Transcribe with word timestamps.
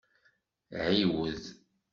Ɛiwed! 0.85 1.43